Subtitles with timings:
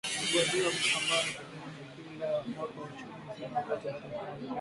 [0.21, 4.15] Ripoti hiyo ambayo ni tathmini ya kila mwaka ya uchumi ilisema pato la taifa la
[4.17, 4.47] Uganda